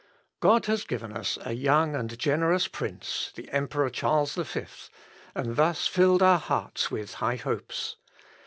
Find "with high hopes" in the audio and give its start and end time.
6.89-7.97